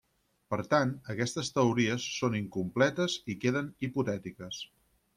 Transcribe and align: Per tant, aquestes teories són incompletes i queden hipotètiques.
Per 0.53 0.57
tant, 0.71 0.93
aquestes 1.15 1.53
teories 1.59 2.07
són 2.15 2.39
incompletes 2.41 3.21
i 3.35 3.39
queden 3.45 3.73
hipotètiques. 3.89 4.69